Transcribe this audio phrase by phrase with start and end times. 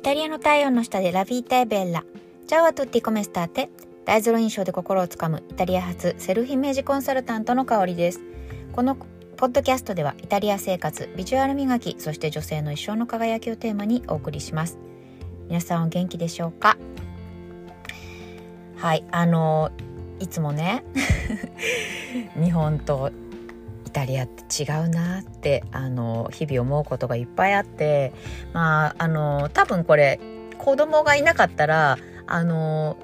[0.00, 2.04] イタリアの太陽の下でラビータエベッラ。
[2.46, 3.68] チャオアトゥッティコメスターテ。
[4.06, 8.22] 大ゼロ印象で心をつかむイタリア発セルフイメージコンサルタントの香りです。
[8.72, 8.96] この
[9.36, 14.78] ポッドキャストではイタリア生活、ビジュアル磨き、そして女性の一生の輝きをテーマにお送りします。
[15.48, 16.78] 皆さんお元気でしょうか？
[18.78, 19.70] はい、あの
[20.18, 20.82] いつもね
[22.42, 23.10] 日本と
[23.90, 28.12] イタリアって違うなってあの日々思うことがいっぱいあって
[28.52, 30.20] まああの多分これ
[30.58, 32.96] 子供がいなかったらあの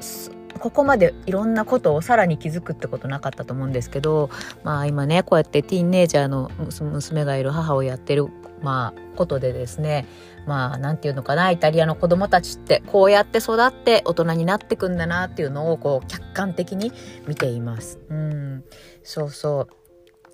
[0.61, 4.31] ここまでいろんなことをさらに気づくってことなかったと思うんですけど
[4.63, 8.29] まあ今ねこうやってティーンネイジャーの娘がいる母をやってる
[8.63, 10.07] まあことでですね
[10.47, 16.93] まあなんていうのかなイタリアの子供たちってこうやって育って大人になってくんだなっていうのをこう客観的に
[17.27, 17.99] 見ています。
[18.09, 18.65] うん
[19.03, 19.86] そうそう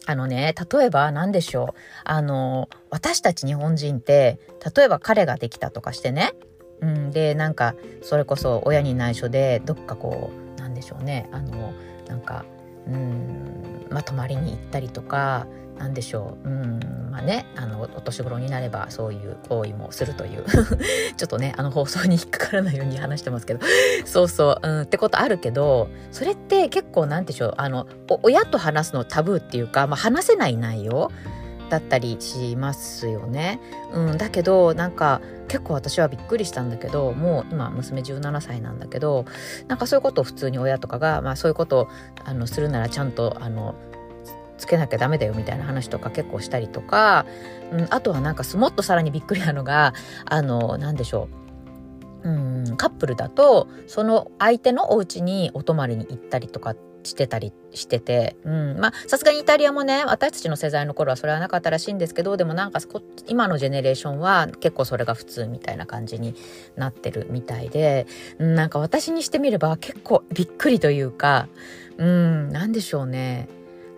[0.06, 1.80] あのね、例えば何でしょう。
[2.04, 4.38] あの、私たち日本人って、
[4.76, 6.32] 例えば彼ができたとかしてね。
[6.80, 11.28] うん、で、なんか、それこそ親に内緒で、どっかこう、なんでしょうね。
[11.30, 11.72] あの、
[12.08, 12.44] なんか、
[12.88, 15.46] うん、まあ、泊まりに行ったりとか、
[15.82, 16.48] 何でしょう。
[16.48, 16.80] うん
[17.10, 20.44] まあねあのお年頃になればそういう行為もするという。
[21.16, 23.60] ちょっとねあの放送に引っかからないように話してますけど。
[24.06, 27.54] そうそう、うん、ってことあるけどそれって結構何でしょう。
[27.56, 27.86] あの
[28.22, 31.10] 親と話すのタブーっていうか、まあ、話せない内容
[31.68, 33.58] だったりしますよね。
[33.92, 39.24] うん、だけどなんか結構私はびっくりしたんだけどもう今娘17歳なんだけど
[39.66, 41.88] なんかそういうことを普通に親とかが、まあ、そういうことを
[42.24, 43.74] あのするならちゃんとあの
[44.62, 47.26] つけなきゃダメだよみたいな話とか結構したりとか、
[47.72, 49.92] うん、あとはなんかもっとさらにびっくりなのが
[50.24, 51.28] あの何でしょ
[52.24, 52.28] う。
[52.28, 62.78] うんカップルだとその相手のお家にお泊まりに行ったりとかしてたりしてて、うん、まあさすがにイタリアもね私たちの世代の頃はそれはなかったらしいんですけどでもなんか
[63.26, 66.36] 今のジェネレーションは結構それが普通みたいな感じに
[66.76, 68.06] なってるみたいで、
[68.38, 71.48] うん、なんか私にしてみれば結構びっくりというか。
[71.98, 73.48] うん何でしょうね。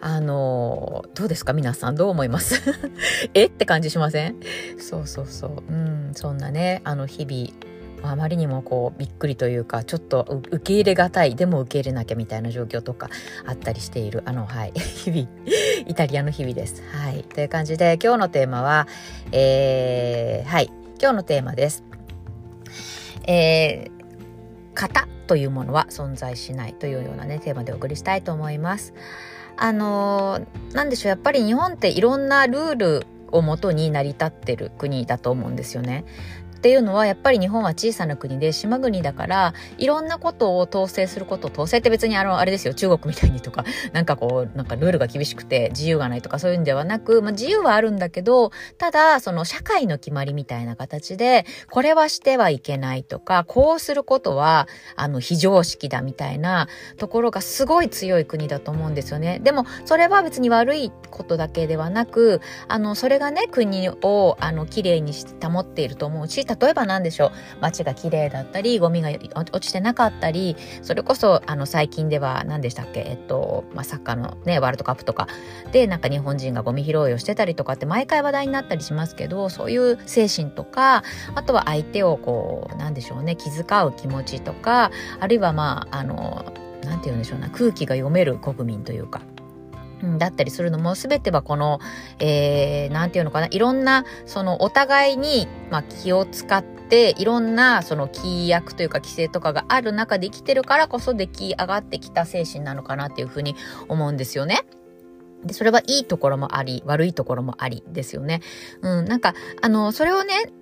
[0.06, 1.54] あのどうですか？
[1.54, 2.60] 皆さんどう思います？
[3.32, 3.46] え？
[3.46, 4.36] って感じしません？
[4.78, 5.62] そうそうそう。
[5.66, 11.36] うんそんなねあの日々あまりにもこうびっくりというかちょっと受け入れがたい。
[11.36, 13.08] でも受け入れなきゃみたいな状況とか
[13.46, 14.72] あったりしているあのはい。
[14.76, 15.26] 日々
[15.86, 16.82] イタリアの日々です。
[16.92, 17.22] はい。
[17.22, 18.86] という感じで今日のテーマは
[19.32, 20.70] えー、はい。
[21.00, 21.82] 今日のテーマです。
[23.26, 23.90] えー、
[24.74, 28.92] 型というものは存在しないというようなねテーマでお送りしたいと思います。
[29.56, 36.04] あのー、なんでしょうやっぱり日本っていろんなルールをもとに成り立ってる国だと思うんですよね。
[36.64, 54.66] っていうのはやっぱり日本は小さな国で島国だからいろんなことを統制すること統制って別にあのあれですよ中国みたいにとかなんかこうなんかルールが厳しくて自由がないとかそういうんではなく、まあ、自由はあるんだけどただその社会の決まりみたいな形でこれはしてはいけないとかこうすることは
[54.96, 59.38] あの非常識だみたいなところがすごい強い国だと思うんですよね。
[59.40, 67.30] でもそれは別に悪いことだけではなくあのそれがね国をあの綺麗にし保っていると思うし例えば何でしょう。
[67.60, 73.00] 街が綺麗だったりゴミが落ちてなかったりそれこそあの最近では何でしたっけ？
[73.00, 75.26] えっと、まあ、サッカーのねワールドカップとか。
[75.72, 81.02] でなんか日本人がゴミ拾いをしてたりとかって毎回話題になったりしますけどそういう精神とか
[81.34, 84.90] あとは相手をこうなんでしょうね気遣う気持ちとか
[85.20, 86.52] あるいはまああの
[86.84, 89.20] なんて言うんでしょうな空気が読める国民というか。
[90.18, 91.80] だったりするのも全てはこの、
[92.18, 103.56] えー、ていうのかな、いろんな、そのお互いに、まあ、気を使って、いろんなその規約というか規制とかがある中で生きてるからこそ出来上がってきた精神なのかなっていうふうに
[103.88, 104.62] 思うんですよね。
[105.44, 108.40] で、それはいいところもあり、悪いところもありですよね。
[108.82, 110.52] うん、なんか、あの、それをね、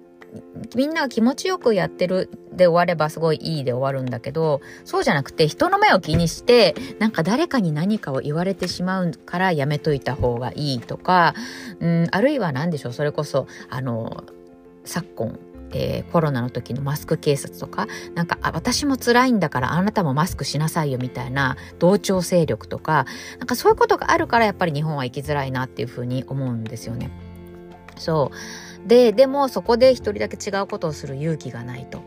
[0.75, 11.35] みんなが気持ちよくやってるで終わればすごいいいで終わるんだけど、そうじゃなくて人の目を気にして、なんか誰かに何かを言われてしまうからやめといた方がいいとか、
[11.81, 14.25] うん、あるいは何でしょう、それこそ、あの、
[14.85, 15.39] 昨今、
[15.75, 23.07] えー、コロナの時のマスク警察とか、なんか、あ、私も辛いんだからあなたもマスクしなさいよみたいな同調勢力とか、
[23.39, 27.11] なんかそういうことがあるからやっぱり日本は生きづらいなっていうふうに思うんですよね。
[27.97, 28.37] そう。
[28.87, 32.03] ででもそこで一人だけ違うことをする勇気がないと。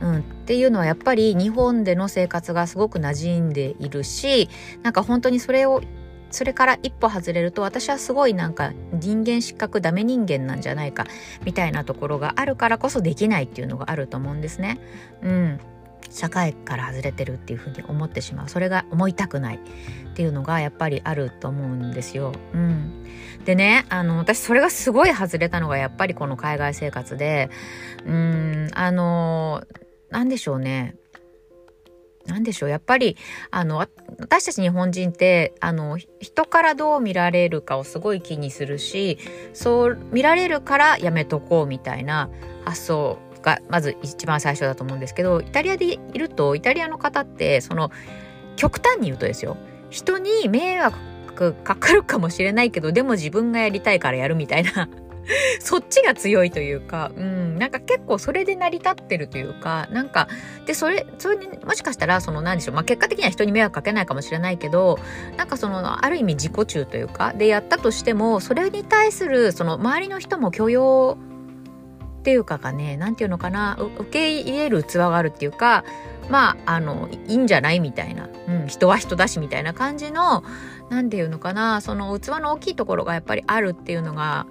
[0.00, 4.48] うん、っていうのはやっぱり日本での生活がすごく馴染んでいるし
[4.82, 5.82] なんか本当にそれを
[6.30, 11.06] それから一歩外れると私はすごいなんか人間失格ダメ人間なんじゃないか
[11.44, 14.80] みたいなところがあるからこそできないっていうのがあると思うんですね。
[15.22, 15.60] うん
[16.08, 18.48] 社会から外れてるっていうふうに思ってしまう。
[18.48, 19.58] それが思いたくないっ
[20.14, 22.32] ていうのがやっぱりあると思うんですよ。
[22.54, 23.04] うん、
[23.44, 27.50] でねあの私それがすごい外れたのがやっぱりこの海外生活で
[28.06, 29.64] うんあの
[30.10, 30.96] 何でしょうね。
[32.26, 32.68] 何でしょう。
[32.68, 33.16] やっぱり
[33.50, 39.18] あの私たち日本人ってあの人からどう見られるかをすごい気にするし
[39.52, 42.30] そう見られるからやめとこうみたいな
[42.64, 47.90] 発想がまず一番最初だと思うんですけどイタリアでいるとイタリアの方ってその
[48.56, 49.56] 極端に言うとですよ。
[49.90, 54.88] 人に迷惑かかるかもしれないけどでも自分がやりたいからやるみたいな。
[55.60, 60.28] そっちが強いというか、うん、なんか結構それで成り立ってるというか、なんか、
[60.66, 64.98] で、それ、それにもしかしたら、その何でしょう、まあ結果的には人に迷惑かけないかもしれないけど、
[65.36, 71.18] なんかその、ある意味自己中というか、でやったとしても、それに対する、その周りの人も許容
[72.20, 75.84] っていうかがね、なんていうのかな、受け入れる器があるっていうか、
[76.28, 80.44] まあ、あの、いいんじゃないみたいな、うん、人は人だしみたいな感じの、
[80.90, 84.46] なんていうのかな、その器の大きいところがやっぱりあるっていうのが、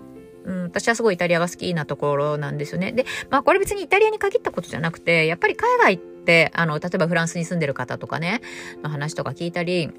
[0.46, 2.92] うん、私はすごいイタリアが好きなところなんですよね。
[2.92, 8.42] で、まあこれ別にイタリアに限ったことじゃなくて、やっぱり海外って、あの、例えばフランスに住んでる方とかね、
[8.82, 9.92] の話とか聞いたり、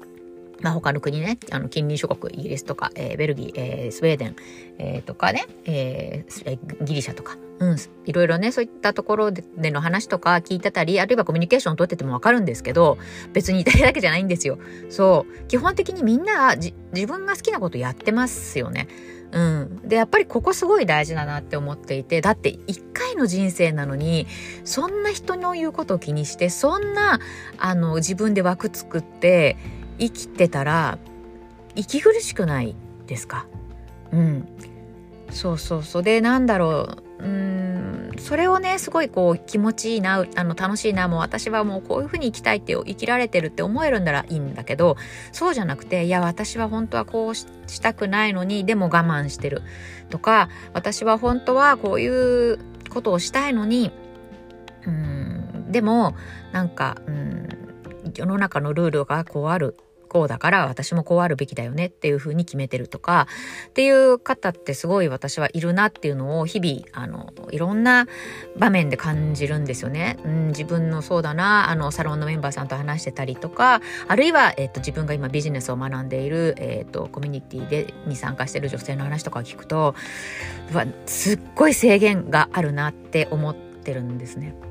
[0.61, 4.35] まあ、他の国ね、あの、近隣諸国、イギリスとか、えー、ベルギー、えー、スウェーデン、
[4.77, 12.97] えー、とかね、えー、ギリシャとか、うん、いろいろね、そういったところでの話とか聞いてたり、あるいはコミュニケーションを取っててもわかるんですけど、
[13.33, 14.57] 別にイタリアだけじゃないんですよ。
[14.89, 15.47] そう。
[15.47, 16.73] 基本的にみんな自
[17.05, 18.87] 分が好きなことやってますよね。
[19.31, 19.81] うん。
[19.87, 24.25] で、やっぱりここすごい大事だなって思っていて、だって一回の人生なのに、
[24.63, 27.19] そんな人の言うことを気にして、そんな、
[27.59, 29.55] あの、自分で枠作って
[29.99, 30.97] 生きてたら、
[31.75, 32.75] 息苦しくない
[33.05, 33.45] ですか？
[34.11, 34.47] うん。
[35.29, 36.03] そうそうそう。
[36.03, 37.03] で、なんだろう。
[37.21, 38.11] うん。
[38.17, 44.97] それをねすごいこう気持ちいいなあの楽しいなもう私はもうこういうふうに生きたいって生きられてるって思えるんならいいんだけど
[45.31, 47.45] そうじゃなくていや私は本当はこうし
[47.81, 49.61] たくないのにでも我慢してる。
[50.09, 52.59] とか私は本当はこういう
[52.89, 53.91] ことをしたいのに
[54.85, 56.15] うんでも
[56.51, 57.47] なんかうん
[58.13, 59.77] 世の中のルールがこうある。
[60.11, 63.29] こうだから私もこうあるべきだよねっていうふうに決めてるとか
[63.69, 68.07] っていう方ってすごい私はいるなっていうのを日々あのいろんな
[68.57, 70.17] 場面で感じるんですよね。
[70.25, 73.79] うん、自分のそうだなあのサロンのメンバーさんと話してたりとか
[74.09, 79.95] あるいは、えっと、自分が今ビジネスを学んでいる、えっと、コミュニティでに参加してる女性の話とか聞くと
[80.73, 84.70] わすっごい制限があるなって思ってるんですね。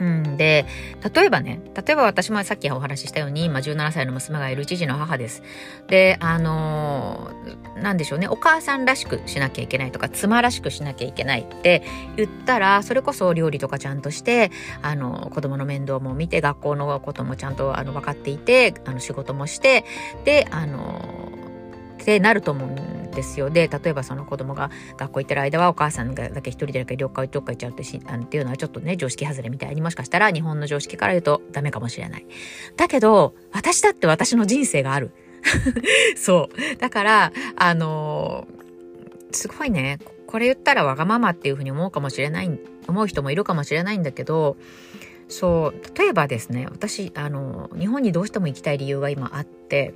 [0.00, 0.66] うん、で、
[1.14, 5.42] 例えばね、例えば私もさっきお話ししたように、今17歳の娘がいる知事の母です。
[5.88, 11.82] で、あのー、なんでしょうね、お母さんらしくしなきゃいけないとか、妻らしくしなきゃいけないって
[12.16, 14.50] 言ったら、それこそ料理とかちゃんとして、
[14.82, 19.84] あの、子供の面倒も見て、学校のこともちゃんとあの分かっていて、あの仕事もして、
[20.24, 21.27] で、あのー、
[22.08, 23.50] ってなると思うんですよ。
[23.50, 32.24] で、例えばその子供が学校行ってる間はお母さんがだけ一人でだけ旅行どっか行っちゃうってしあっていうのはちょっとね、常識外れみたいにもしかしたら日本の常識から言うとダメかもしれない。
[32.78, 35.10] だけど、私だって私の人生がある。
[36.16, 36.76] そう。
[36.78, 44.56] だから、あのー、すごいね、これ言ったらわがままっていうふうに思うかもしれない、思う人もいるかもしれないんだけど、
[45.28, 49.92] そう、例えばですね、私、あの、日本にどうしても行きたい理由が今あって、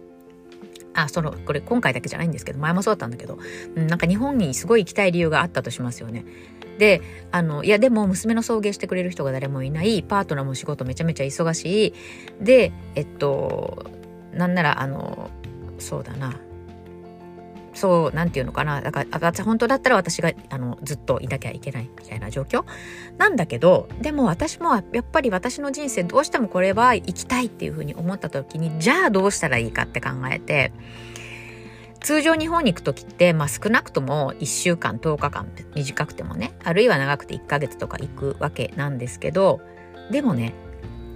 [0.94, 3.38] あ、その、これ今回だけじゃないんですけど、前もそうだったんだけど、
[3.76, 6.24] うん、なんか日本にすごい行きたい理由があったとしますよね。
[6.78, 11.94] で、あの、いやでも娘の送迎してくれる人が誰もいない、パートナーも仕事めちゃめちゃ忙しい。
[12.44, 13.90] で、えっと、
[14.32, 15.30] なんなら、あの、
[15.78, 16.40] そうだな。
[17.74, 18.80] そう、なんていうのかな。
[18.80, 22.64] だから、私、本当だったら私が、あの、ずっといなきゃいけないみたいな状況
[23.16, 30.72] なんだけど、でも私も、やっぱり私の人生どうしてもこれは行きたいっていうふうに思った時に、じゃあどうしたらいいかって考えて、
[32.00, 39.60] 通常日本に行く時って、まあ少なくとも1週間、10日間、短くてもね、あるいは長くて1ヶ月とか行くわけなんですけど、
[40.10, 40.52] でもね、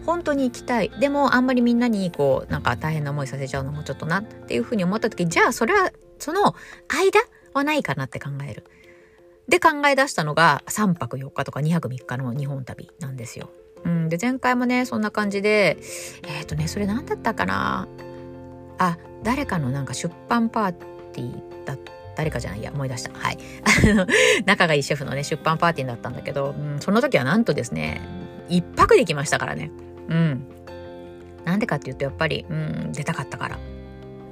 [0.06, 0.90] 本当に行きたい。
[1.00, 6.54] でもあんまりみんなにこう、なんか大変な思いさせちゃうのもちょっとなっていうふうに思った時、じゃあそれはその
[6.88, 7.20] 間
[7.54, 8.64] はないかなって考える。
[9.48, 13.50] で考え出したのが3泊4日とか2泊3日の日本旅なんですよ。
[13.84, 15.78] うん、で前回もねそんな感じで
[16.24, 17.88] えっ、ー、とねそれ何だったかな？
[18.78, 23.10] あ誰かのなんか出版パーティーだった誰かじゃないや思い出した。
[23.12, 23.38] はい。
[24.46, 28.00] 仲がいいシェフのね出版パーティーだったんだけど、うん、その時はなんとですね
[28.48, 29.70] 一泊できましたからね。
[30.08, 30.46] うん。
[31.44, 33.58] なんでかっていうとやっぱり、うん、出たかったから。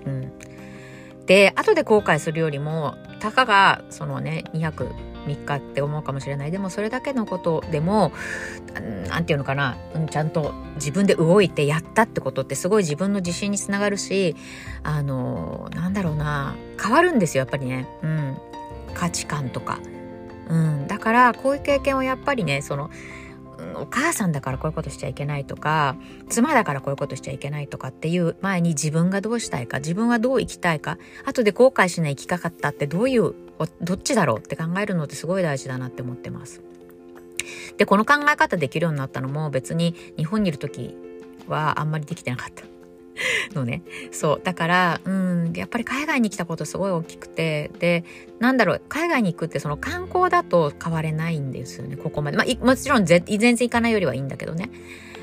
[0.07, 0.33] うん。
[1.27, 6.51] で後で後悔するよりもたかがそのね200 3日って思うかもしれない。
[6.51, 8.13] でもそれだけのことでも
[9.09, 14.37] 何て言うのかなうんちゃんと自分で動いてやったってことってすごい自分の自信につながるし
[14.83, 18.37] あのなんだろうな変わるんですよやっぱりね、うん、
[18.95, 19.79] 価値観とか。
[20.47, 22.91] うん、だからこういう経験をやっぱりねその
[23.77, 25.97] お母さんだからこういうことしちゃいけないとか
[26.29, 33.35] 妻だからこういうことしちゃいけないとかっていう前に自分がどうしたいか自分はどう生きたいか後で後悔しない生き方ってどういう
[33.81, 36.63] どっちだろうって考えるのってすごい大事だなって思ってます。
[37.77, 40.97] でこの考え方できるようになったのも別に日本にいる時
[41.49, 42.74] はあんまりできてなかった。
[43.55, 43.83] のね。
[44.11, 44.41] そう。
[44.43, 48.05] だから、うん、やっぱり海外に来たことすごい大きくて、で、
[48.41, 52.37] なんだろう、海外に行くってその観光だと変われないんですよね、ここまで。
[52.37, 54.71] まあ、もちろん全然行かないよりはいいんだけどね。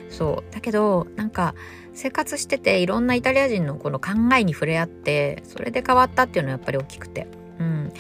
[0.10, 0.54] そう。
[0.54, 1.56] だけど、なんか、
[1.94, 7.28] 生活してていろんなイタリア人のこの考えに触れ合って、それで変わったっていうのはやっぱり大きくて。
[7.62, 7.94] うん。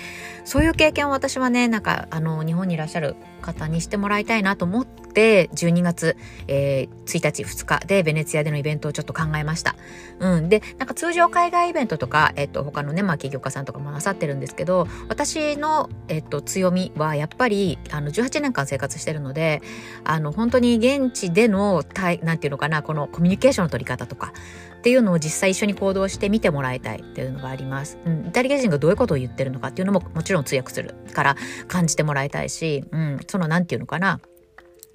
[0.43, 9.75] そういう経験を私はね、なんか、あの、日本にいらっしゃる方にしてもらいたいなと思って、12月、えー、1日、2日でベネツィアでのイベントをちょっと考えました。
[10.19, 10.49] うん。
[10.49, 19.61] で、なんか通常海外イベントとか、えっと、他のね、まあ企業家さんとかもなさってるんですけど、私の、えっと、強みはやっぱり、あの、18年間生活してるので、
[20.03, 21.83] あの、本当に現地での、
[22.23, 24.33] なんていうのかな、このコミュニケーションの取り方とか、
[24.81, 28.00] っていうのを実際一緒に行動して見てもらいたいっていうのがあります。
[28.03, 31.35] うん、イタリア人がどういうことを言ってるのかっていうのももちろん通訳するから
[31.67, 34.19] 感じてもらいたいし、うん、そのなんていうのかな。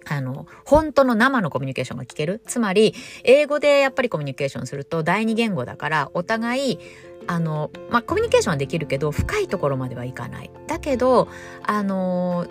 [0.09, 2.41] あの、本当の生のコミュニケーションが聞ける。
[2.47, 6.79] つまり、英語でやっぱりコミュニケーションすると第二言語だから、お互い、
[7.27, 10.51] あの、まあ、コミュニケーションはできるけど、深いところまではいかない。
[10.69, 11.29] だけど、
[11.65, 12.47] あの、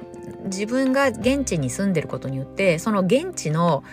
[0.45, 3.83] 自分が現地に住んでることによって、その現地の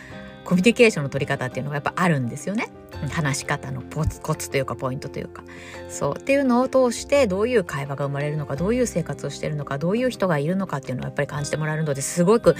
[0.44, 2.68] コミュニケーションの取り方っていうのがやっぱあるんですよね。
[3.10, 5.42] 話し方のコツコツというかポイントというか。
[5.88, 6.20] そう。
[6.20, 12.54] っていうのを通してどういう会話が生まれるのか、どういう生活をしてるのか、どういう人がいるのかっていうのをやっぱり感じてもらえるのですごく、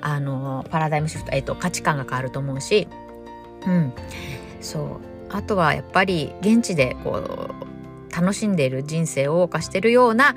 [0.00, 2.88] あの、パラダイムシフト、えっと、価値観が変わると思うし、
[3.66, 3.92] うん。
[4.60, 4.86] そう。
[5.30, 10.34] あとはやっぱり現地でこう、楽しんでいる人生を謳歌してるような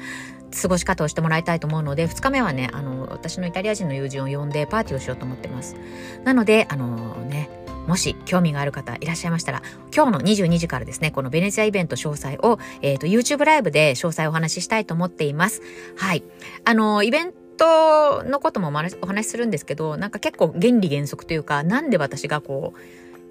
[0.60, 5.76] 過ごし方をしてもらいたいと思うので、2日目はね、あの、私のイタリア人の友人を呼んでパーティーをしようと思ってます。
[6.24, 7.50] なので、あのね、
[7.88, 9.62] もし興味がある方いらっしゃいましたら、
[9.96, 15.62] 今日の22時からですね、このベネツィアイベント詳細を、えっ、ー、と、YouTube ライブで詳細をお話ししたいと思っています。
[15.98, 16.24] はい。
[16.64, 22.80] あの、イベントのこともお話しするんですけど、なんか結構原理原則というか、なんで私がこう、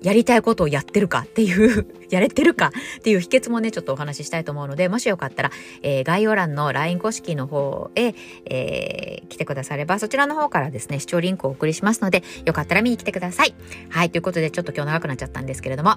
[0.03, 5.51] やりたいことをやってるかっていう やれてるかっていう秘訣もね、ちょっとお話ししたいと思うので、もしよかったら、
[5.83, 8.15] えー、概要欄の LINE 公式の方へ、
[8.47, 13.55] えー、来てくだされば、そちらの方からですね、視聴リンクをお送りしますので、よかったら見に来てください。
[13.91, 15.97] はい、ということで、ちょっと今日長くなっちゃったんですけれども、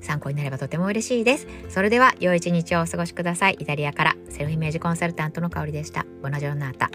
[0.00, 1.46] 参考になればとても嬉しいです。
[1.68, 3.56] それでは、良い一日をお過ごしください。
[3.58, 6.06] イタリアから、セルフイメージコンサルタントの香りでした。
[6.22, 6.90] ボナジョルナータ。